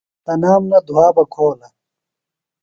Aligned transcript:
تنام 0.25 0.63
نہ 0.71 0.79
دُھا 0.87 1.05
بہ 1.15 1.23
کھولہ۔ 1.33 1.67